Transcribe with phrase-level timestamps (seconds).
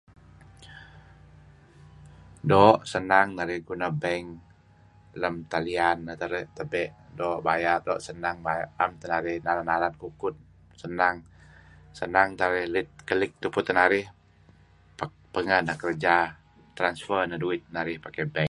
[2.49, 4.25] Doo' senang narih guna bank
[5.21, 6.17] lem talin neh
[6.57, 10.35] tabe' doo' pebayar, doo' senang doo' naem teh narih nalan-nalan kukud
[11.99, 14.05] senang teh arih lit keli' tupu teh narih
[15.33, 16.33] pangeh neh kerja neh
[16.77, 18.39] transfer nah duit narih pakai bank.